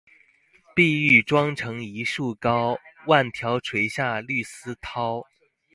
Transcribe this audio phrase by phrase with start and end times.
[0.75, 5.27] 碧玉妆成一树高，万条垂下绿丝绦